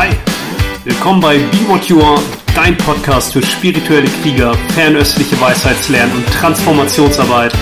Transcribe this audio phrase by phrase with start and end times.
[0.00, 0.10] Hi,
[0.84, 2.22] willkommen bei Be What You Are,
[2.54, 7.52] dein Podcast für spirituelle Krieger, fernöstliche Weisheitslernen und Transformationsarbeit.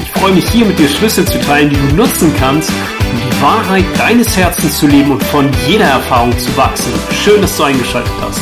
[0.00, 3.42] Ich freue mich hier mit dir Schlüssel zu teilen, die du nutzen kannst, um die
[3.42, 6.92] Wahrheit deines Herzens zu leben und von jeder Erfahrung zu wachsen.
[7.24, 8.40] Schön, dass du eingeschaltet hast.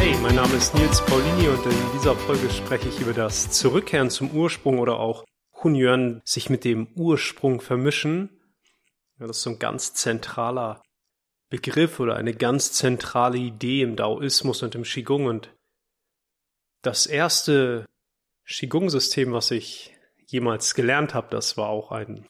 [0.00, 4.10] Hey, mein Name ist Nils Paulini und in dieser Folge spreche ich über das Zurückkehren
[4.10, 5.24] zum Ursprung oder auch
[5.62, 8.30] Hunyuan sich mit dem Ursprung vermischen
[9.18, 10.82] ja, das ist so ein ganz zentraler
[11.50, 15.26] Begriff oder eine ganz zentrale Idee im Daoismus und im Qigong.
[15.26, 15.54] Und
[16.82, 17.86] das erste
[18.46, 19.94] Qigong-System, was ich
[20.26, 22.26] jemals gelernt habe, das war auch ein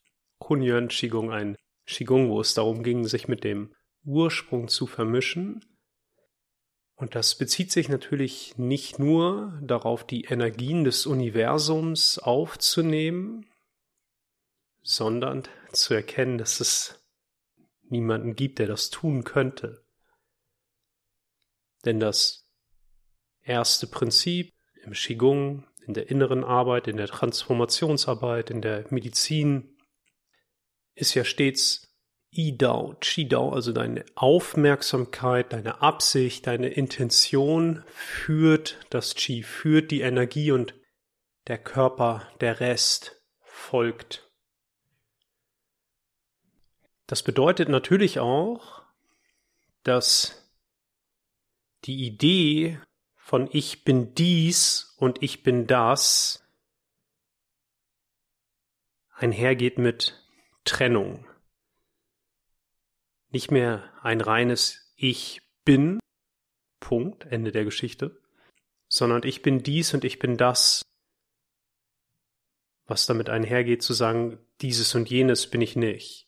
[0.49, 1.57] Hunyuan Qigong, ein
[1.87, 5.65] Qigong, wo es darum ging, sich mit dem Ursprung zu vermischen.
[6.95, 13.47] Und das bezieht sich natürlich nicht nur darauf, die Energien des Universums aufzunehmen,
[14.83, 16.99] sondern zu erkennen, dass es
[17.91, 19.85] niemanden gibt, der das tun könnte.
[21.85, 22.49] Denn das
[23.43, 24.53] erste Prinzip
[24.85, 29.77] im Qigong, in der inneren Arbeit, in der Transformationsarbeit, in der Medizin,
[30.95, 31.89] ist ja stets
[32.37, 40.53] I-Dao, Chi-Dao, also deine Aufmerksamkeit, deine Absicht, deine Intention führt das Chi, führt die Energie
[40.53, 40.75] und
[41.47, 44.28] der Körper, der Rest folgt.
[47.09, 48.83] Das bedeutet natürlich auch,
[49.83, 50.47] dass
[51.85, 52.81] die Idee
[53.17, 56.47] von ich bin dies und ich bin das
[59.15, 60.23] einhergeht mit
[60.65, 61.27] Trennung.
[63.31, 66.01] Nicht mehr ein reines Ich bin,
[66.79, 68.21] Punkt, Ende der Geschichte,
[68.87, 70.83] sondern ich bin dies und ich bin das,
[72.85, 76.28] was damit einhergeht zu sagen, dieses und jenes bin ich nicht.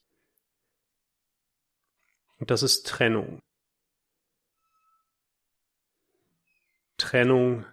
[2.41, 3.39] Und das ist Trennung.
[6.97, 7.67] Trennung,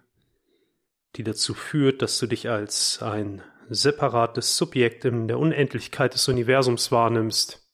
[1.16, 6.92] die dazu führt, dass du dich als ein separates Subjekt in der Unendlichkeit des Universums
[6.92, 7.66] wahrnimmst.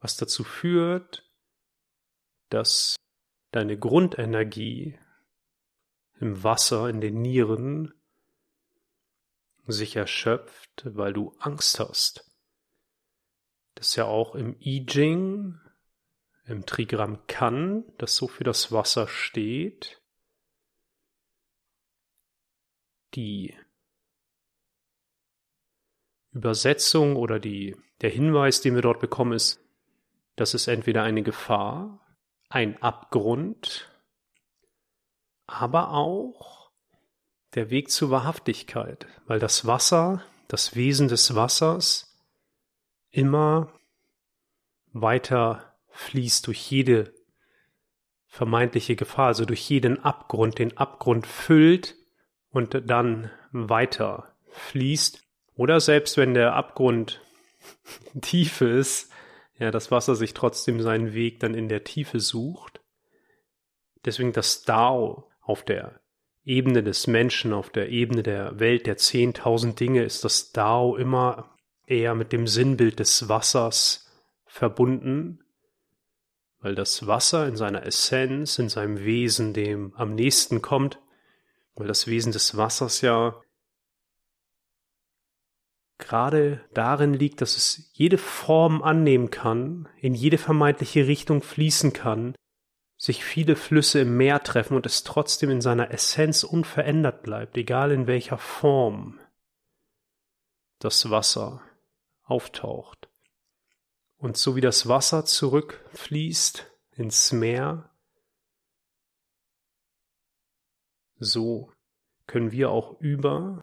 [0.00, 1.30] Was dazu führt,
[2.50, 2.96] dass
[3.50, 4.98] deine Grundenergie
[6.20, 7.94] im Wasser, in den Nieren
[9.66, 12.31] sich erschöpft, weil du Angst hast.
[13.74, 15.58] Das ist ja auch im I Ching,
[16.44, 20.02] im Trigramm Kan, das so für das Wasser steht.
[23.14, 23.54] Die
[26.32, 29.60] Übersetzung oder die, der Hinweis, den wir dort bekommen, ist,
[30.36, 32.00] dass es entweder eine Gefahr,
[32.48, 33.90] ein Abgrund,
[35.46, 36.70] aber auch
[37.54, 42.11] der Weg zur Wahrhaftigkeit, weil das Wasser, das Wesen des Wassers,
[43.12, 43.72] immer
[44.92, 47.14] weiter fließt durch jede
[48.26, 51.96] vermeintliche Gefahr, also durch jeden Abgrund, den Abgrund füllt
[52.50, 55.22] und dann weiter fließt.
[55.54, 57.20] Oder selbst wenn der Abgrund
[58.20, 59.12] tief ist,
[59.58, 62.80] ja, das Wasser sich trotzdem seinen Weg dann in der Tiefe sucht.
[64.04, 66.00] Deswegen das Dao auf der
[66.44, 71.51] Ebene des Menschen, auf der Ebene der Welt der zehntausend Dinge ist das Dao immer
[71.92, 74.10] eher mit dem Sinnbild des Wassers
[74.46, 75.44] verbunden,
[76.60, 81.00] weil das Wasser in seiner Essenz, in seinem Wesen dem am nächsten kommt,
[81.74, 83.40] weil das Wesen des Wassers ja
[85.98, 92.34] gerade darin liegt, dass es jede Form annehmen kann, in jede vermeintliche Richtung fließen kann,
[92.96, 97.92] sich viele Flüsse im Meer treffen und es trotzdem in seiner Essenz unverändert bleibt, egal
[97.92, 99.20] in welcher Form
[100.78, 101.62] das Wasser
[102.32, 103.10] auftaucht.
[104.16, 106.66] Und so wie das Wasser zurückfließt
[106.96, 107.90] ins Meer,
[111.18, 111.70] so
[112.26, 113.60] können wir auch über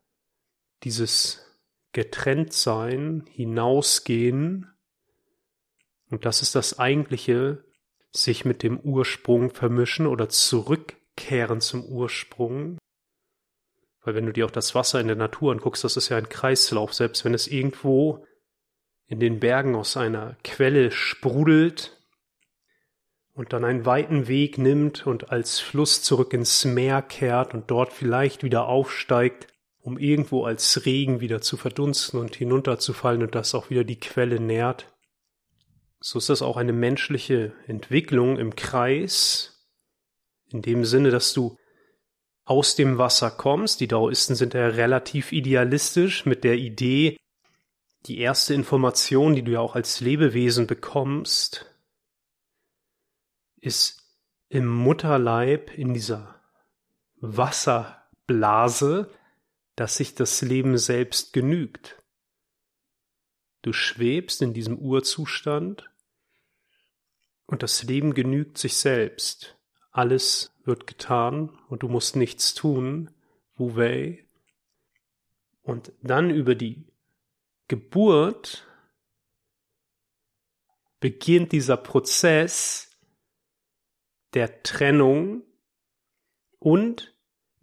[0.84, 1.46] dieses
[1.92, 4.72] Getrenntsein hinausgehen.
[6.12, 7.64] Und das ist das eigentliche,
[8.12, 12.78] sich mit dem Ursprung vermischen oder zurückkehren zum Ursprung.
[14.02, 16.30] Weil wenn du dir auch das Wasser in der Natur anguckst, das ist ja ein
[16.30, 18.26] Kreislauf, selbst wenn es irgendwo
[19.10, 21.98] in den Bergen aus einer Quelle sprudelt
[23.34, 27.92] und dann einen weiten Weg nimmt und als Fluss zurück ins Meer kehrt und dort
[27.92, 29.48] vielleicht wieder aufsteigt,
[29.80, 34.40] um irgendwo als Regen wieder zu verdunsten und hinunterzufallen und das auch wieder die Quelle
[34.40, 34.94] nährt.
[36.00, 39.66] So ist das auch eine menschliche Entwicklung im Kreis,
[40.52, 41.58] in dem Sinne, dass du
[42.46, 43.80] aus dem Wasser kommst.
[43.80, 47.18] Die Daoisten sind ja relativ idealistisch mit der Idee,
[48.06, 51.66] die erste Information, die du ja auch als Lebewesen bekommst,
[53.58, 54.04] ist
[54.48, 56.40] im Mutterleib in dieser
[57.18, 59.12] Wasserblase,
[59.76, 62.02] dass sich das Leben selbst genügt.
[63.62, 65.90] Du schwebst in diesem Urzustand
[67.46, 69.58] und das Leben genügt sich selbst.
[69.92, 73.12] Alles wird getan und du musst nichts tun.
[73.56, 74.26] Wu Wei.
[75.62, 76.89] Und dann über die
[77.70, 78.68] Geburt
[81.00, 82.92] beginnt dieser Prozess
[84.34, 85.44] der Trennung
[86.60, 87.16] und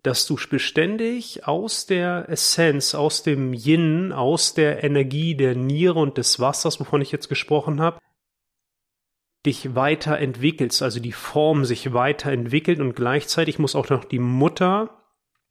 [0.02, 6.16] dass du beständig aus der Essenz, aus dem Yin, aus der Energie der Niere und
[6.16, 7.98] des Wassers, wovon ich jetzt gesprochen habe,
[9.44, 15.02] dich weiterentwickelst, also die Form sich weiterentwickelt und gleichzeitig muss auch noch die Mutter,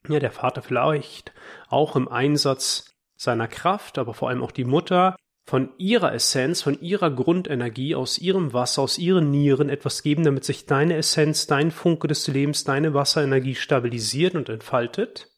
[0.08, 1.34] ja, der Vater vielleicht
[1.68, 5.16] auch im Einsatz seiner Kraft, aber vor allem auch die Mutter,
[5.46, 10.44] von ihrer Essenz, von ihrer Grundenergie, aus ihrem Wasser, aus ihren Nieren etwas geben, damit
[10.44, 15.30] sich deine Essenz, dein Funke des Lebens, deine Wasserenergie stabilisiert und entfaltet.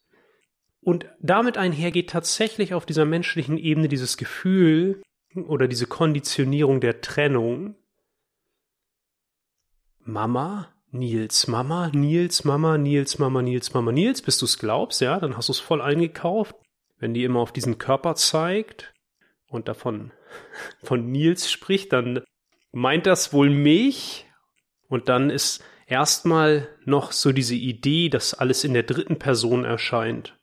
[0.80, 5.02] Und damit einhergeht tatsächlich auf dieser menschlichen Ebene dieses Gefühl
[5.36, 7.76] oder diese Konditionierung der Trennung.
[10.00, 15.20] Mama, Nils, Mama, Nils, Mama, Nils, Mama, Nils, Mama, Nils, bis du es glaubst, ja,
[15.20, 16.56] dann hast du es voll eingekauft.
[16.98, 18.94] Wenn die immer auf diesen Körper zeigt,
[19.50, 20.12] und davon
[20.84, 22.24] von Nils spricht, dann
[22.72, 24.26] meint das wohl mich
[24.88, 30.38] und dann ist erstmal noch so diese Idee, dass alles in der dritten Person erscheint.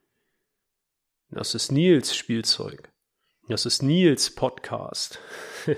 [1.31, 2.91] Das ist Nils Spielzeug.
[3.49, 5.19] Das ist Nils Podcast.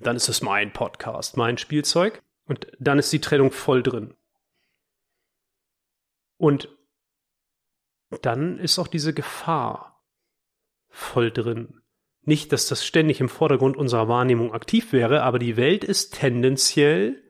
[0.00, 2.22] dann ist es mein Podcast, mein Spielzeug.
[2.46, 4.14] Und dann ist die Trennung voll drin.
[6.36, 6.68] Und
[8.22, 10.04] dann ist auch diese Gefahr
[10.88, 11.80] voll drin.
[12.22, 17.22] Nicht, dass das ständig im Vordergrund unserer Wahrnehmung aktiv wäre, aber die Welt ist tendenziell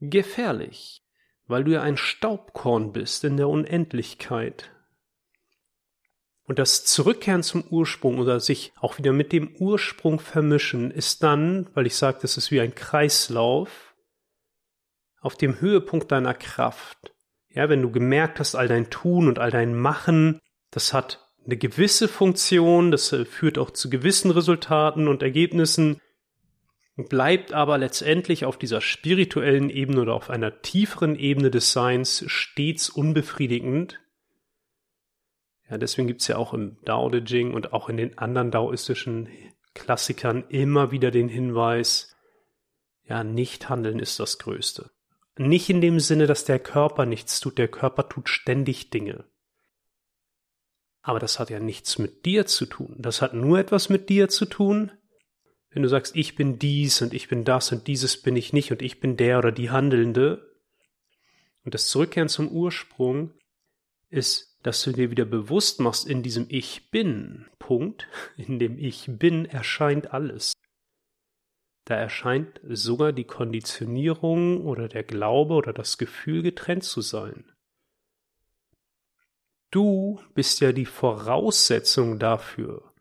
[0.00, 1.02] gefährlich,
[1.46, 4.70] weil du ja ein Staubkorn bist in der Unendlichkeit.
[6.44, 11.68] Und das Zurückkehren zum Ursprung oder sich auch wieder mit dem Ursprung vermischen ist dann,
[11.74, 13.94] weil ich sage, das ist wie ein Kreislauf,
[15.20, 17.15] auf dem Höhepunkt deiner Kraft.
[17.56, 21.56] Ja, wenn du gemerkt hast, all dein Tun und all dein Machen, das hat eine
[21.56, 26.02] gewisse Funktion, das äh, führt auch zu gewissen Resultaten und Ergebnissen,
[26.96, 32.90] bleibt aber letztendlich auf dieser spirituellen Ebene oder auf einer tieferen Ebene des Seins stets
[32.90, 34.00] unbefriedigend.
[35.70, 39.30] Ja, deswegen gibt's ja auch im Dao De Jing und auch in den anderen daoistischen
[39.72, 42.14] Klassikern immer wieder den Hinweis,
[43.04, 44.90] ja, nicht handeln ist das Größte.
[45.38, 49.24] Nicht in dem Sinne, dass der Körper nichts tut, der Körper tut ständig Dinge.
[51.02, 52.96] Aber das hat ja nichts mit dir zu tun.
[52.98, 54.90] Das hat nur etwas mit dir zu tun,
[55.70, 58.72] wenn du sagst, ich bin dies und ich bin das und dieses bin ich nicht
[58.72, 60.56] und ich bin der oder die Handelnde.
[61.64, 63.32] Und das Zurückkehren zum Ursprung
[64.08, 69.04] ist, dass du dir wieder bewusst machst, in diesem Ich bin, Punkt, in dem Ich
[69.06, 70.54] bin erscheint alles.
[71.86, 77.52] Da erscheint sogar die Konditionierung oder der Glaube oder das Gefühl getrennt zu sein.
[79.70, 82.92] Du bist ja die Voraussetzung dafür.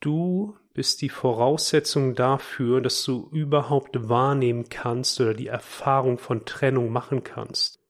[0.00, 6.90] Du bist die Voraussetzung dafür, dass du überhaupt wahrnehmen kannst oder die Erfahrung von Trennung
[6.90, 7.80] machen kannst.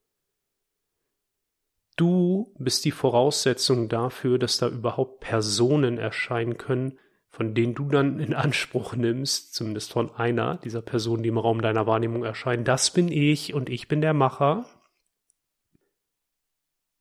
[1.96, 6.98] Du bist die Voraussetzung dafür, dass da überhaupt Personen erscheinen können,
[7.38, 11.62] von denen du dann in Anspruch nimmst, zumindest von einer dieser Personen, die im Raum
[11.62, 12.64] deiner Wahrnehmung erscheinen.
[12.64, 14.66] Das bin ich und ich bin der Macher.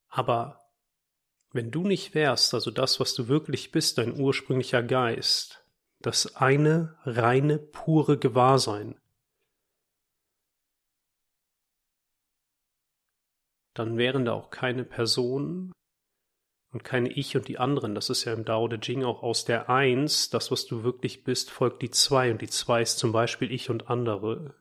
[0.09, 0.69] Aber
[1.53, 5.65] wenn du nicht wärst, also das, was du wirklich bist, dein ursprünglicher Geist,
[6.01, 8.93] das eine reine, pure Gewahrsein,
[13.73, 15.73] dann wären da auch keine Personen
[16.77, 17.95] und keine Ich und die anderen.
[17.95, 21.23] Das ist ja im Dao De Jing auch aus der Eins, das, was du wirklich
[21.23, 24.53] bist, folgt die Zwei und die Zwei ist zum Beispiel Ich und andere.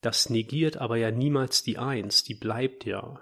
[0.00, 3.20] Das negiert aber ja niemals die Eins, die bleibt ja.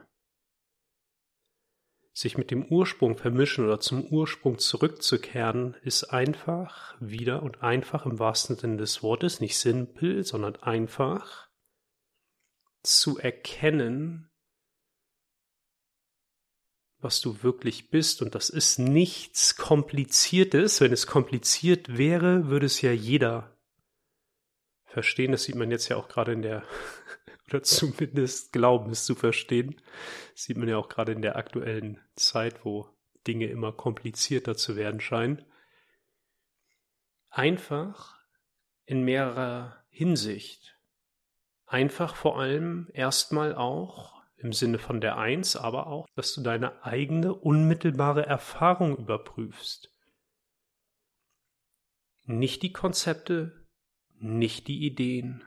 [2.12, 8.20] Sich mit dem Ursprung vermischen oder zum Ursprung zurückzukehren, ist einfach, wieder und einfach im
[8.20, 11.48] wahrsten Sinne des Wortes, nicht simpel, sondern einfach
[12.84, 14.29] zu erkennen,
[17.00, 18.22] was du wirklich bist.
[18.22, 20.80] Und das ist nichts Kompliziertes.
[20.80, 23.56] Wenn es kompliziert wäre, würde es ja jeder
[24.84, 25.32] verstehen.
[25.32, 26.64] Das sieht man jetzt ja auch gerade in der
[27.50, 29.80] Oder zumindest glauben es zu verstehen.
[30.34, 32.88] Das sieht man ja auch gerade in der aktuellen Zeit, wo
[33.26, 35.44] Dinge immer komplizierter zu werden scheinen.
[37.28, 38.16] Einfach
[38.84, 40.78] in mehrerer Hinsicht.
[41.66, 46.82] Einfach vor allem erstmal auch im Sinne von der Eins, aber auch, dass du deine
[46.82, 49.92] eigene unmittelbare Erfahrung überprüfst.
[52.24, 53.66] Nicht die Konzepte,
[54.18, 55.44] nicht die Ideen,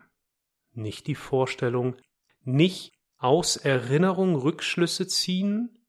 [0.72, 1.96] nicht die Vorstellung,
[2.42, 5.88] nicht aus Erinnerung Rückschlüsse ziehen,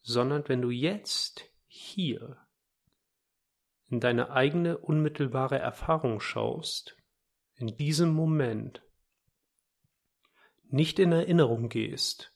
[0.00, 2.38] sondern wenn du jetzt hier
[3.88, 6.96] in deine eigene unmittelbare Erfahrung schaust,
[7.54, 8.81] in diesem Moment
[10.72, 12.32] nicht in Erinnerung gehst,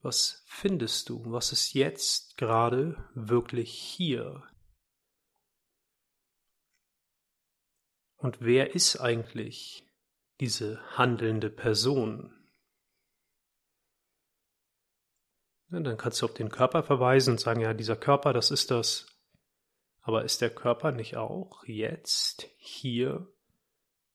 [0.00, 4.42] was findest du, was ist jetzt gerade wirklich hier?
[8.16, 9.86] Und wer ist eigentlich
[10.40, 12.34] diese handelnde Person?
[15.70, 18.70] Ja, dann kannst du auf den Körper verweisen und sagen, ja, dieser Körper, das ist
[18.70, 19.06] das.
[20.00, 23.30] Aber ist der Körper nicht auch jetzt, hier,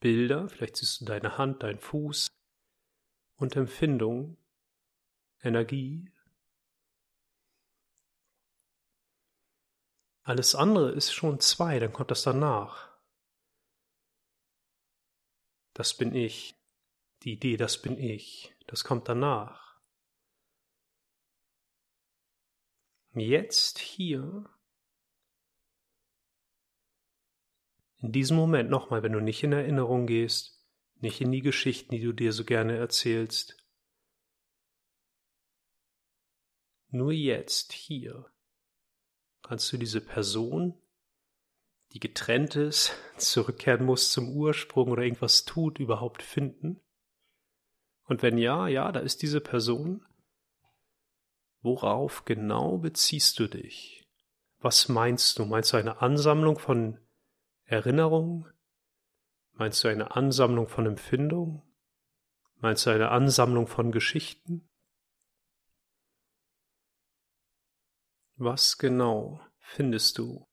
[0.03, 2.27] Bilder, vielleicht siehst du deine Hand, dein Fuß
[3.37, 4.37] und Empfindung,
[5.41, 6.11] Energie.
[10.23, 12.93] Alles andere ist schon zwei, dann kommt das danach.
[15.73, 16.53] Das bin ich.
[17.23, 18.53] Die Idee, das bin ich.
[18.67, 19.79] Das kommt danach.
[23.13, 24.49] Jetzt hier
[28.03, 30.61] In diesem Moment nochmal, wenn du nicht in Erinnerung gehst,
[30.99, 33.55] nicht in die Geschichten, die du dir so gerne erzählst.
[36.89, 38.29] Nur jetzt, hier,
[39.41, 40.77] kannst du diese Person,
[41.93, 46.81] die getrennt ist, zurückkehren muss zum Ursprung oder irgendwas tut, überhaupt finden?
[48.03, 50.05] Und wenn ja, ja, da ist diese Person.
[51.61, 54.05] Worauf genau beziehst du dich?
[54.59, 55.45] Was meinst du?
[55.45, 56.99] Meinst du eine Ansammlung von
[57.73, 58.47] Erinnerung?
[59.53, 61.63] Meinst du eine Ansammlung von Empfindung?
[62.57, 64.69] Meinst du eine Ansammlung von Geschichten?
[68.35, 70.45] Was genau findest du?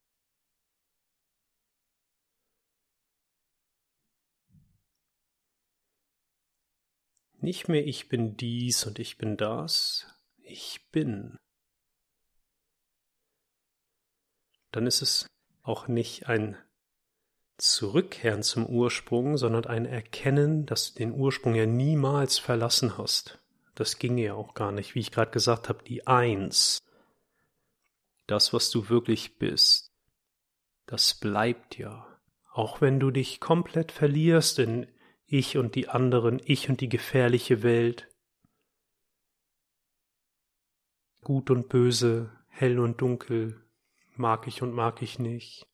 [7.42, 10.06] Nicht mehr ich bin dies und ich bin das,
[10.38, 11.36] ich bin.
[14.72, 15.26] Dann ist es
[15.62, 16.56] auch nicht ein
[17.60, 23.38] Zurückkehren zum Ursprung, sondern ein Erkennen, dass du den Ursprung ja niemals verlassen hast.
[23.74, 26.78] Das ginge ja auch gar nicht, wie ich gerade gesagt habe, die Eins.
[28.26, 29.90] Das, was du wirklich bist,
[30.86, 32.06] das bleibt ja.
[32.52, 34.86] Auch wenn du dich komplett verlierst in
[35.26, 38.08] ich und die anderen, ich und die gefährliche Welt,
[41.22, 43.64] gut und böse, hell und dunkel,
[44.16, 45.69] mag ich und mag ich nicht.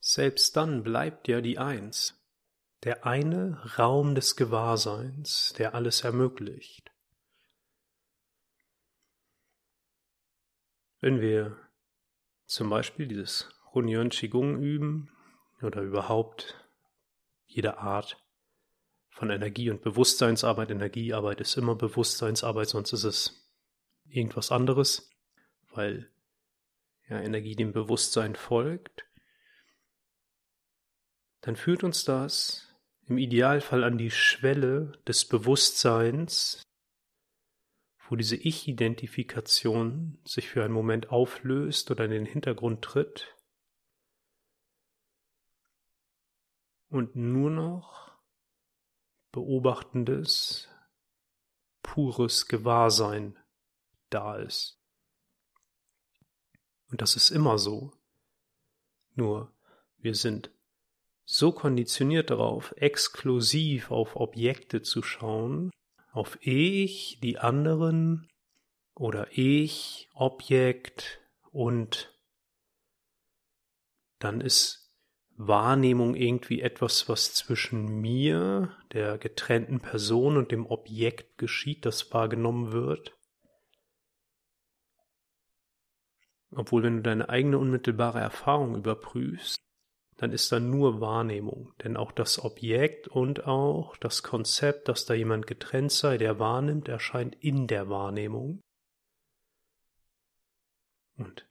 [0.00, 2.18] Selbst dann bleibt ja die Eins,
[2.84, 6.92] der eine Raum des Gewahrseins, der alles ermöglicht.
[11.00, 11.56] Wenn wir
[12.46, 15.10] zum Beispiel dieses Hunyuan Qigong üben
[15.62, 16.54] oder überhaupt
[17.46, 18.22] jede Art
[19.10, 23.50] von Energie- und Bewusstseinsarbeit, Energiearbeit ist immer Bewusstseinsarbeit, sonst ist es
[24.06, 25.10] irgendwas anderes,
[25.70, 26.10] weil
[27.08, 29.07] ja Energie dem Bewusstsein folgt
[31.40, 32.74] dann führt uns das
[33.06, 36.62] im Idealfall an die Schwelle des Bewusstseins,
[38.08, 43.34] wo diese Ich-Identifikation sich für einen Moment auflöst oder in den Hintergrund tritt
[46.88, 48.18] und nur noch
[49.32, 50.68] beobachtendes,
[51.82, 53.38] pures Gewahrsein
[54.10, 54.80] da ist.
[56.90, 57.92] Und das ist immer so.
[59.14, 59.52] Nur
[59.98, 60.50] wir sind
[61.30, 65.70] so konditioniert darauf, exklusiv auf Objekte zu schauen,
[66.10, 68.30] auf ich, die anderen
[68.94, 71.20] oder ich, Objekt
[71.50, 72.18] und
[74.18, 74.90] dann ist
[75.36, 82.72] Wahrnehmung irgendwie etwas, was zwischen mir, der getrennten Person und dem Objekt geschieht, das wahrgenommen
[82.72, 83.14] wird.
[86.52, 89.58] Obwohl, wenn du deine eigene unmittelbare Erfahrung überprüfst,
[90.18, 91.72] dann ist da nur Wahrnehmung.
[91.82, 96.88] Denn auch das Objekt und auch das Konzept, dass da jemand getrennt sei, der wahrnimmt,
[96.88, 98.60] erscheint in der Wahrnehmung.
[101.16, 101.48] Und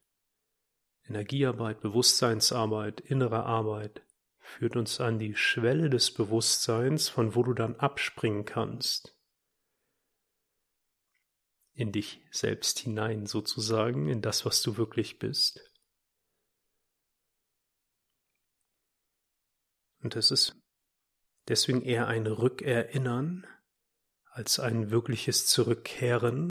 [1.08, 4.06] Energiearbeit, Bewusstseinsarbeit, innere Arbeit
[4.40, 9.18] führt uns an die Schwelle des Bewusstseins, von wo du dann abspringen kannst.
[11.74, 15.62] In dich selbst hinein sozusagen, in das, was du wirklich bist.
[20.08, 20.56] Und es ist
[21.50, 23.46] deswegen eher ein Rückerinnern
[24.32, 26.50] als ein wirkliches Zurückkehren.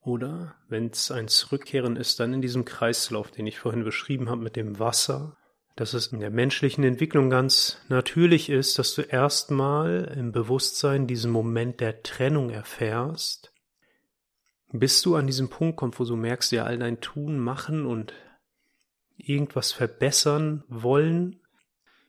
[0.00, 4.42] Oder wenn es ein Zurückkehren ist, dann in diesem Kreislauf, den ich vorhin beschrieben habe
[4.42, 5.38] mit dem Wasser,
[5.74, 11.32] dass es in der menschlichen Entwicklung ganz natürlich ist, dass du erstmal im Bewusstsein diesen
[11.32, 13.54] Moment der Trennung erfährst,
[14.70, 18.12] bis du an diesem Punkt kommst, wo du merkst, ja, all dein Tun, Machen und
[19.16, 21.40] irgendwas verbessern wollen,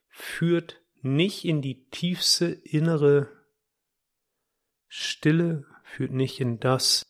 [0.09, 3.29] führt nicht in die tiefste innere
[4.87, 7.05] Stille, führt nicht in das,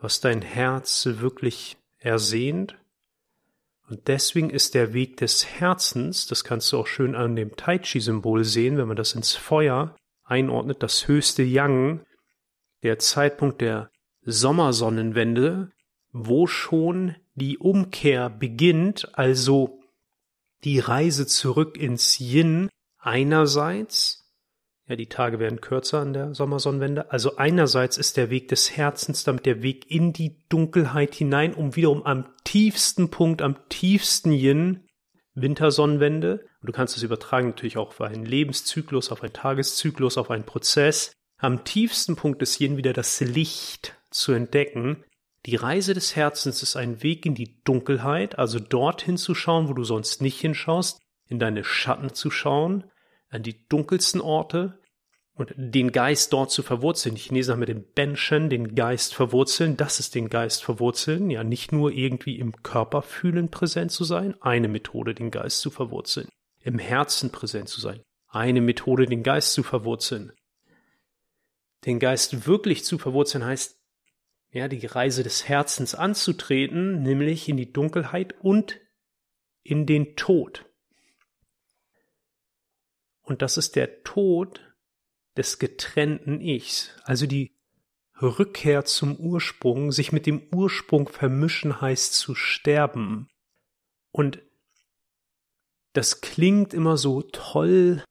[0.00, 2.76] was dein Herz wirklich ersehnt.
[3.88, 7.78] Und deswegen ist der Weg des Herzens, das kannst du auch schön an dem Tai
[7.78, 12.04] Chi-Symbol sehen, wenn man das ins Feuer einordnet, das höchste Yang,
[12.82, 13.90] der Zeitpunkt der
[14.22, 15.70] Sommersonnenwende,
[16.12, 19.80] wo schon die Umkehr beginnt, also
[20.64, 24.26] die Reise zurück ins Yin einerseits
[24.88, 27.10] ja, die Tage werden kürzer an der Sommersonnenwende.
[27.10, 31.74] Also einerseits ist der Weg des Herzens damit der Weg in die Dunkelheit hinein, um
[31.74, 34.86] wiederum am tiefsten Punkt, am tiefsten Yin,
[35.34, 40.30] Wintersonnenwende, und du kannst es übertragen natürlich auch auf einen Lebenszyklus, auf einen Tageszyklus, auf
[40.30, 45.04] einen Prozess, am tiefsten Punkt des Yin wieder das Licht zu entdecken.
[45.46, 49.74] Die Reise des Herzens ist ein Weg in die Dunkelheit, also dorthin zu schauen, wo
[49.74, 52.84] du sonst nicht hinschaust, in deine Schatten zu schauen,
[53.28, 54.80] an die dunkelsten Orte
[55.34, 57.14] und den Geist dort zu verwurzeln.
[57.14, 59.76] Die Chinesen haben mit dem Benshen den Geist verwurzeln.
[59.76, 61.30] Das ist den Geist verwurzeln.
[61.30, 64.34] Ja, nicht nur irgendwie im Körper fühlen präsent zu sein.
[64.40, 66.28] Eine Methode, den Geist zu verwurzeln.
[66.60, 68.02] Im Herzen präsent zu sein.
[68.28, 70.32] Eine Methode, den Geist zu verwurzeln.
[71.84, 73.75] Den Geist wirklich zu verwurzeln heißt,
[74.56, 78.80] ja, die Reise des Herzens anzutreten, nämlich in die Dunkelheit und
[79.62, 80.64] in den Tod.
[83.20, 84.60] Und das ist der Tod
[85.36, 87.54] des getrennten Ichs, also die
[88.22, 93.28] Rückkehr zum Ursprung, sich mit dem Ursprung vermischen heißt zu sterben.
[94.10, 94.40] Und
[95.92, 98.02] das klingt immer so toll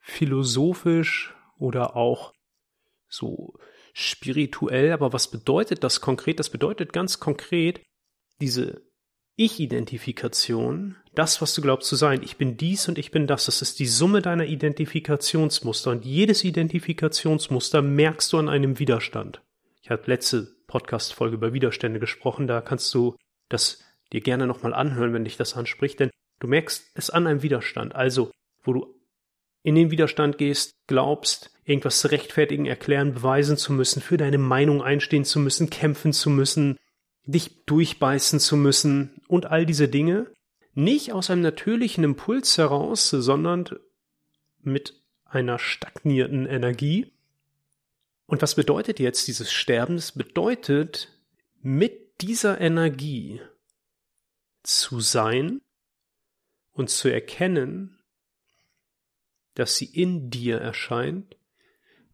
[0.00, 2.32] philosophisch oder auch
[3.08, 3.54] so
[3.92, 6.38] spirituell, aber was bedeutet das konkret?
[6.38, 7.82] Das bedeutet ganz konkret,
[8.40, 8.82] diese
[9.36, 13.62] ich-Identifikation, das, was du glaubst zu sein, ich bin dies und ich bin das, das
[13.62, 19.42] ist die Summe deiner Identifikationsmuster und jedes Identifikationsmuster merkst du an einem Widerstand.
[19.82, 23.16] Ich habe letzte Podcast-Folge über Widerstände gesprochen, da kannst du
[23.48, 27.42] das dir gerne nochmal anhören, wenn dich das anspricht, denn du merkst es an einem
[27.42, 27.94] Widerstand.
[27.94, 28.30] Also,
[28.62, 29.01] wo du
[29.62, 34.82] in den Widerstand gehst, glaubst, irgendwas zu rechtfertigen, erklären, beweisen zu müssen, für deine Meinung
[34.82, 36.78] einstehen zu müssen, kämpfen zu müssen,
[37.24, 40.32] dich durchbeißen zu müssen und all diese Dinge,
[40.74, 43.68] nicht aus einem natürlichen Impuls heraus, sondern
[44.60, 47.12] mit einer stagnierten Energie.
[48.26, 49.96] Und was bedeutet jetzt dieses Sterben?
[49.96, 51.08] Es bedeutet,
[51.60, 53.40] mit dieser Energie
[54.62, 55.60] zu sein
[56.72, 58.01] und zu erkennen,
[59.54, 61.36] dass sie in dir erscheint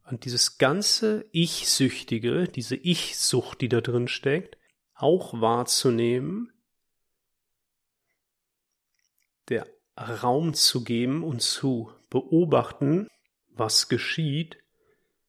[0.04, 4.56] und dieses ganze Ich-Süchtige, diese Ich-Sucht, die da drin steckt,
[4.94, 6.52] auch wahrzunehmen,
[9.48, 13.08] der Raum zu geben und zu beobachten,
[13.48, 14.58] was geschieht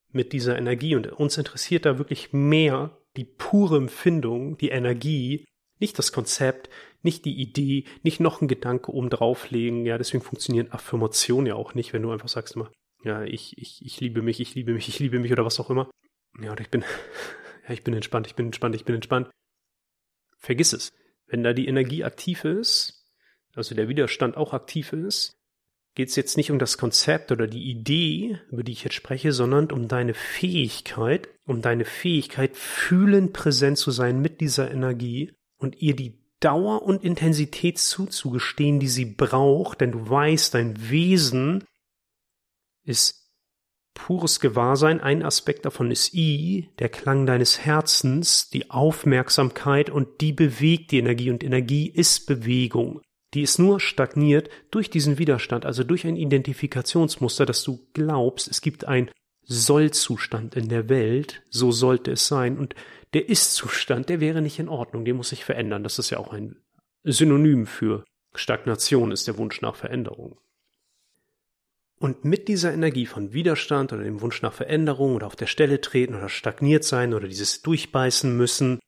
[0.09, 0.95] mit dieser Energie.
[0.95, 5.45] Und uns interessiert da wirklich mehr die pure Empfindung, die Energie,
[5.79, 6.69] nicht das Konzept,
[7.01, 9.85] nicht die Idee, nicht noch ein Gedanke oben drauflegen.
[9.85, 12.71] Ja, deswegen funktionieren Affirmationen ja auch nicht, wenn du einfach sagst immer,
[13.03, 15.69] ja, ich, ich, ich liebe mich, ich liebe mich, ich liebe mich oder was auch
[15.69, 15.89] immer.
[16.41, 16.81] Ja, oder ich bin,
[17.67, 19.29] ja, ich bin entspannt, ich bin entspannt, ich bin entspannt
[20.39, 20.91] vergiss es.
[21.27, 23.05] Wenn da die Energie aktiv ist,
[23.53, 25.33] also der Widerstand auch aktiv ist,
[25.95, 29.31] geht es jetzt nicht um das Konzept oder die Idee, über die ich jetzt spreche,
[29.31, 35.81] sondern um deine Fähigkeit, um deine Fähigkeit, fühlend präsent zu sein mit dieser Energie und
[35.81, 41.63] ihr die Dauer und Intensität zuzugestehen, die sie braucht, denn du weißt, dein Wesen
[42.85, 43.19] ist
[43.93, 45.01] pures Gewahrsein.
[45.01, 50.99] Ein Aspekt davon ist I, der Klang deines Herzens, die Aufmerksamkeit und die bewegt die
[50.99, 53.01] Energie und Energie ist Bewegung.
[53.33, 58.61] Die ist nur stagniert durch diesen Widerstand, also durch ein Identifikationsmuster, dass du glaubst, es
[58.61, 59.11] gibt ein
[59.43, 62.75] Sollzustand in der Welt, so sollte es sein und
[63.13, 65.83] der Ist-Zustand, der wäre nicht in Ordnung, der muss sich verändern.
[65.83, 66.57] Das ist ja auch ein
[67.03, 68.03] Synonym für
[68.35, 70.39] Stagnation, ist der Wunsch nach Veränderung.
[71.99, 75.81] Und mit dieser Energie von Widerstand oder dem Wunsch nach Veränderung oder auf der Stelle
[75.81, 78.79] treten oder stagniert sein oder dieses Durchbeißen müssen,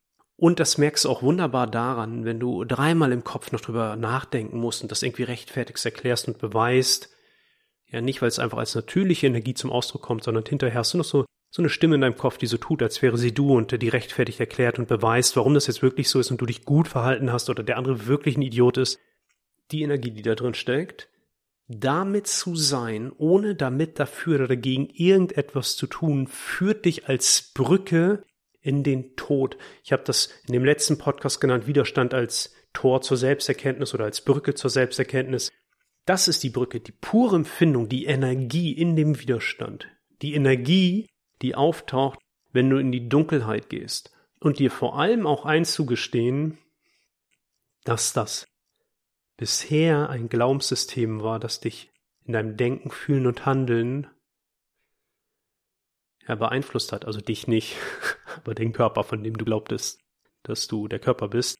[0.41, 4.57] und das merkst du auch wunderbar daran, wenn du dreimal im Kopf noch drüber nachdenken
[4.57, 7.15] musst und das irgendwie rechtfertigst, erklärst und beweist.
[7.85, 10.97] Ja, nicht, weil es einfach als natürliche Energie zum Ausdruck kommt, sondern hinterher hast du
[10.97, 13.55] noch so, so eine Stimme in deinem Kopf, die so tut, als wäre sie du
[13.55, 16.63] und die rechtfertigt erklärt und beweist, warum das jetzt wirklich so ist und du dich
[16.63, 18.99] gut verhalten hast oder der andere wirklich ein Idiot ist.
[19.71, 21.09] Die Energie, die da drin steckt,
[21.67, 28.23] damit zu sein, ohne damit dafür oder dagegen irgendetwas zu tun, führt dich als Brücke
[28.61, 29.57] in den Tod.
[29.83, 34.21] Ich habe das in dem letzten Podcast genannt, Widerstand als Tor zur Selbsterkenntnis oder als
[34.21, 35.51] Brücke zur Selbsterkenntnis.
[36.05, 39.87] Das ist die Brücke, die pure Empfindung, die Energie in dem Widerstand.
[40.21, 41.09] Die Energie,
[41.41, 42.19] die auftaucht,
[42.51, 44.11] wenn du in die Dunkelheit gehst.
[44.39, 46.57] Und dir vor allem auch einzugestehen,
[47.83, 48.47] dass das
[49.37, 51.91] bisher ein Glaubenssystem war, das dich
[52.25, 54.07] in deinem Denken, Fühlen und Handeln
[56.27, 57.05] ja, beeinflusst hat.
[57.05, 57.77] Also dich nicht,
[58.37, 59.99] aber den Körper, von dem du glaubtest,
[60.43, 61.57] dass du der Körper bist.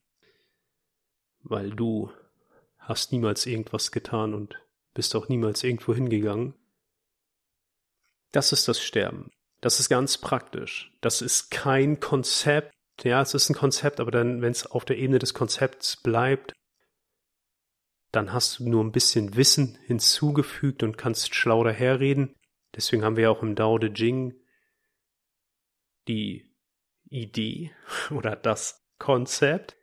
[1.43, 2.11] Weil du
[2.77, 4.59] hast niemals irgendwas getan und
[4.93, 6.53] bist auch niemals irgendwo hingegangen.
[8.31, 9.31] Das ist das Sterben.
[9.61, 10.91] Das ist ganz praktisch.
[11.01, 12.73] Das ist kein Konzept.
[13.03, 16.53] Ja, es ist ein Konzept, aber dann, wenn es auf der Ebene des Konzepts bleibt,
[18.11, 22.35] dann hast du nur ein bisschen Wissen hinzugefügt und kannst schlau daherreden.
[22.75, 24.33] Deswegen haben wir auch im Dao De Jing
[26.07, 26.51] die
[27.09, 27.71] Idee
[28.11, 29.77] oder das Konzept.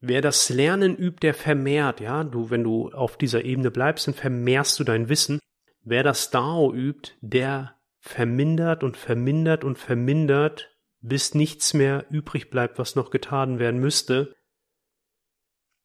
[0.00, 4.14] Wer das Lernen übt, der vermehrt, ja, du, wenn du auf dieser Ebene bleibst, dann
[4.14, 5.40] vermehrst du dein Wissen.
[5.82, 7.77] Wer das Dao übt, der
[8.08, 14.34] vermindert und vermindert und vermindert, bis nichts mehr übrig bleibt, was noch getan werden müsste.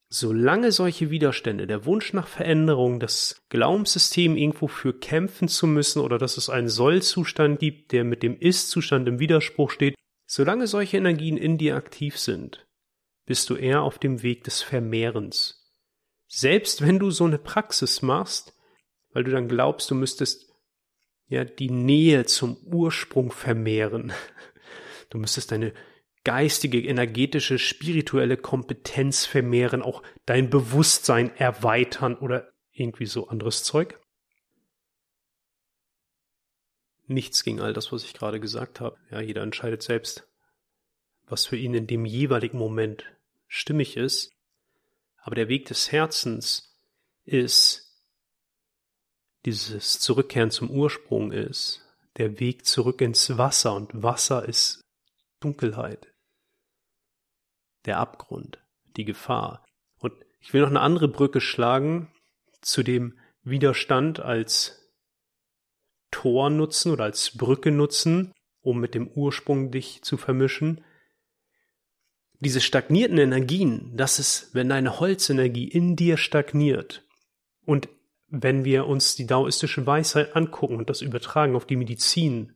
[0.08, 6.18] Solange solche Widerstände, der Wunsch nach Veränderung, das Glaubenssystem irgendwo für kämpfen zu müssen oder
[6.18, 11.36] dass es einen Sollzustand gibt, der mit dem Ist-Zustand im Widerspruch steht, solange solche Energien
[11.36, 12.66] in dir aktiv sind,
[13.26, 15.74] bist du eher auf dem Weg des Vermehrens.
[16.28, 18.54] Selbst wenn du so eine Praxis machst,
[19.12, 20.53] weil du dann glaubst, du müsstest
[21.28, 24.14] ja die Nähe zum Ursprung vermehren.
[25.10, 25.74] Du müsstest deine
[26.24, 34.00] geistige, energetische, spirituelle Kompetenz vermehren, auch dein Bewusstsein erweitern oder irgendwie so anderes Zeug.
[37.06, 38.98] Nichts gegen all das, was ich gerade gesagt habe.
[39.12, 40.28] Ja, jeder entscheidet selbst,
[41.28, 43.06] was für ihn in dem jeweiligen Moment
[43.48, 44.32] stimmig ist.
[45.18, 46.76] Aber der Weg des Herzens
[47.26, 47.83] ist
[49.46, 51.82] dieses Zurückkehren zum Ursprung ist,
[52.18, 54.82] der Weg zurück ins Wasser und Wasser ist
[55.40, 56.14] Dunkelheit
[57.86, 58.60] der Abgrund,
[58.96, 59.66] die Gefahr.
[60.00, 62.12] Und ich will noch eine andere Brücke schlagen
[62.62, 64.92] zu dem Widerstand als
[66.12, 70.84] Tor nutzen oder als Brücke nutzen, um mit dem Ursprung dich zu vermischen.
[72.40, 77.06] Diese stagnierten Energien, das ist, wenn deine Holzenergie in dir stagniert
[77.66, 77.90] und
[78.36, 82.56] wenn wir uns die daoistische Weisheit angucken und das übertragen auf die Medizin,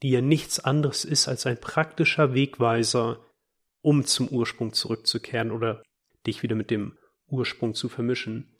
[0.00, 3.18] die ja nichts anderes ist als ein praktischer Wegweiser
[3.80, 5.82] um zum Ursprung zurückzukehren oder
[6.24, 8.54] dich wieder mit dem Ursprung zu vermischen.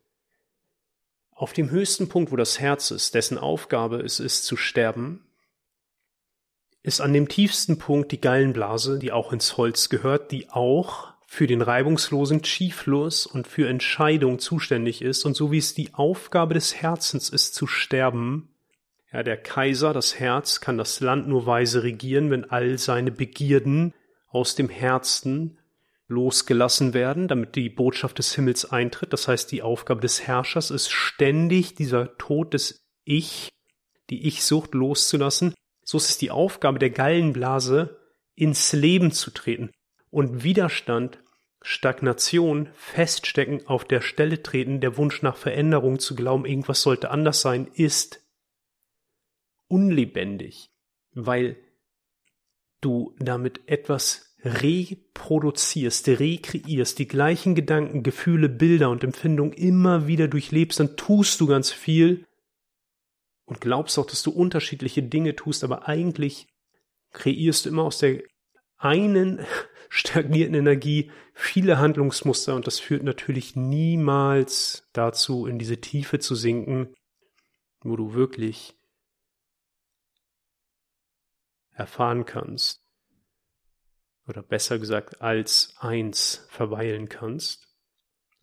[1.30, 5.24] Auf dem höchsten Punkt, wo das Herz ist, dessen Aufgabe es ist zu sterben,
[6.82, 11.46] ist an dem tiefsten Punkt die Gallenblase, die auch ins Holz gehört, die auch für
[11.46, 16.74] den reibungslosen Chi-Fluss und für Entscheidung zuständig ist und so wie es die Aufgabe des
[16.74, 18.50] Herzens ist zu sterben,
[19.10, 23.94] ja, der Kaiser, das Herz, kann das Land nur weise regieren, wenn all seine Begierden
[24.28, 25.56] aus dem Herzen
[26.06, 29.14] losgelassen werden, damit die Botschaft des Himmels eintritt.
[29.14, 33.48] Das heißt, die Aufgabe des Herrschers ist ständig dieser Tod des Ich,
[34.10, 35.54] die Ich-Sucht loszulassen.
[35.82, 37.98] So ist es die Aufgabe der Gallenblase,
[38.34, 39.70] ins Leben zu treten
[40.12, 41.21] und Widerstand,
[41.62, 47.40] Stagnation, Feststecken, auf der Stelle treten, der Wunsch nach Veränderung zu glauben, irgendwas sollte anders
[47.40, 48.20] sein, ist
[49.68, 50.70] unlebendig,
[51.12, 51.56] weil
[52.80, 60.80] du damit etwas reproduzierst, rekreierst, die gleichen Gedanken, Gefühle, Bilder und Empfindungen immer wieder durchlebst,
[60.80, 62.26] dann tust du ganz viel
[63.44, 66.48] und glaubst auch, dass du unterschiedliche Dinge tust, aber eigentlich
[67.12, 68.22] kreierst du immer aus der
[68.82, 69.40] einen
[69.88, 76.94] stagnierten Energie viele Handlungsmuster und das führt natürlich niemals dazu, in diese Tiefe zu sinken,
[77.80, 78.74] wo du wirklich
[81.74, 82.82] erfahren kannst,
[84.28, 87.66] oder besser gesagt als eins verweilen kannst.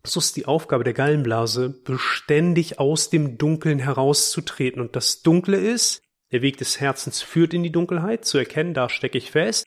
[0.04, 4.80] So ist die Aufgabe der Gallenblase, beständig aus dem Dunkeln herauszutreten.
[4.80, 8.88] Und das Dunkle ist, der Weg des Herzens führt in die Dunkelheit, zu erkennen, da
[8.88, 9.66] stecke ich fest.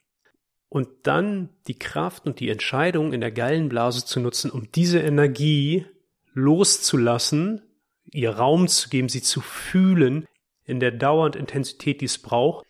[0.68, 5.86] Und dann die Kraft und die Entscheidung in der Gallenblase zu nutzen, um diese Energie
[6.32, 7.62] loszulassen,
[8.10, 10.26] ihr Raum zu geben, sie zu fühlen,
[10.64, 12.66] in der Dauer und Intensität, die es braucht.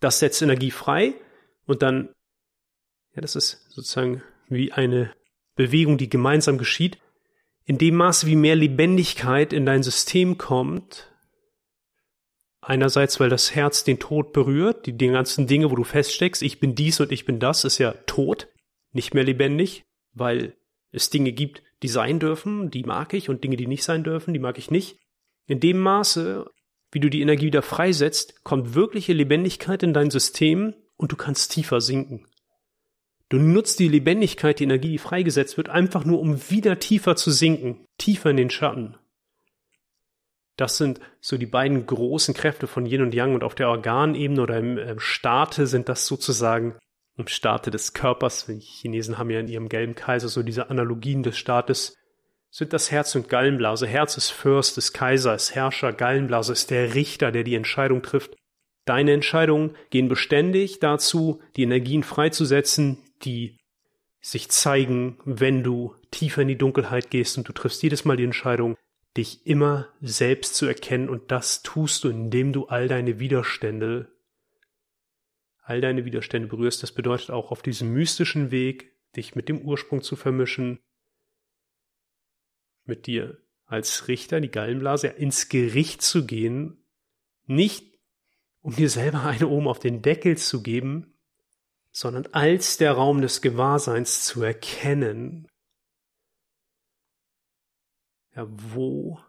[0.00, 1.14] Das setzt Energie frei
[1.66, 2.08] und dann,
[3.14, 5.12] ja, das ist sozusagen wie eine
[5.56, 6.98] Bewegung, die gemeinsam geschieht.
[7.64, 11.13] In dem Maße, wie mehr Lebendigkeit in dein System kommt,
[12.64, 16.60] einerseits, weil das Herz den Tod berührt, die, die ganzen Dinge, wo du feststeckst, ich
[16.60, 18.48] bin dies und ich bin das, ist ja tot,
[18.92, 20.56] nicht mehr lebendig, weil
[20.90, 24.32] es Dinge gibt, die sein dürfen, die mag ich, und Dinge, die nicht sein dürfen,
[24.32, 24.98] die mag ich nicht.
[25.46, 26.50] In dem Maße,
[26.92, 31.52] wie du die Energie wieder freisetzt, kommt wirkliche Lebendigkeit in dein System und du kannst
[31.52, 32.26] tiefer sinken.
[33.28, 37.30] Du nutzt die Lebendigkeit, die Energie, die freigesetzt wird, einfach nur, um wieder tiefer zu
[37.30, 38.96] sinken, tiefer in den Schatten.
[40.56, 44.40] Das sind so die beiden großen Kräfte von Yin und Yang und auf der Organebene
[44.40, 46.76] oder im Starte sind das sozusagen
[47.16, 48.46] im Starte des Körpers.
[48.46, 51.96] Die Chinesen haben ja in ihrem gelben Kaiser so diese Analogien des Staates
[52.50, 53.86] sind das Herz und Gallenblase.
[53.86, 58.36] Herz ist Fürst, ist Kaiser, ist Herrscher, Gallenblase ist der Richter, der die Entscheidung trifft.
[58.84, 63.56] Deine Entscheidungen gehen beständig dazu, die Energien freizusetzen, die
[64.20, 68.24] sich zeigen, wenn du tiefer in die Dunkelheit gehst und du triffst jedes Mal die
[68.24, 68.76] Entscheidung,
[69.16, 74.10] dich immer selbst zu erkennen und das tust du, indem du all deine Widerstände,
[75.62, 76.82] all deine Widerstände berührst.
[76.82, 80.80] Das bedeutet auch auf diesem mystischen Weg, dich mit dem Ursprung zu vermischen,
[82.84, 86.84] mit dir als Richter, die Gallenblase, ins Gericht zu gehen,
[87.46, 87.98] nicht
[88.60, 91.14] um dir selber eine oben auf den Deckel zu geben,
[91.92, 95.48] sondern als der Raum des Gewahrseins zu erkennen,
[98.34, 99.20] ja, wo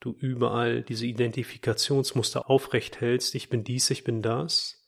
[0.00, 4.86] du überall diese Identifikationsmuster aufrecht hältst, ich bin dies, ich bin das,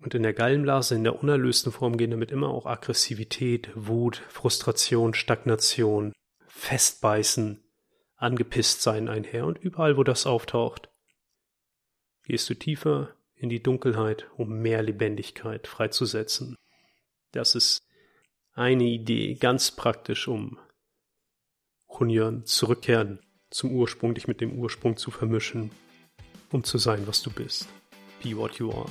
[0.00, 5.12] und in der Gallenblase in der unerlösten Form gehen damit immer auch Aggressivität, Wut, Frustration,
[5.12, 6.12] Stagnation,
[6.46, 7.62] Festbeißen,
[8.16, 9.46] angepisst sein einher.
[9.46, 10.88] Und überall, wo das auftaucht,
[12.24, 16.56] gehst du tiefer in die Dunkelheit, um mehr Lebendigkeit freizusetzen.
[17.32, 17.82] Das ist
[18.54, 20.58] eine Idee, ganz praktisch, um
[22.00, 25.70] Hunyan zurückkehren zum Ursprung, dich mit dem Ursprung zu vermischen,
[26.50, 27.68] um zu sein, was du bist.
[28.22, 28.88] Be what you are.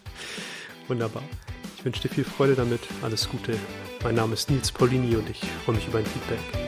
[0.88, 1.22] Wunderbar.
[1.76, 2.80] Ich wünsche dir viel Freude damit.
[3.02, 3.58] Alles Gute.
[4.02, 6.63] Mein Name ist Nils Paulini und ich freue mich über ein Feedback.